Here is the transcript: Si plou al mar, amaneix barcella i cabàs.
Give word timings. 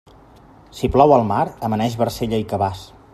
Si 0.77 0.89
plou 0.95 1.13
al 1.17 1.27
mar, 1.33 1.43
amaneix 1.69 1.99
barcella 2.01 2.41
i 2.45 2.49
cabàs. 2.55 2.85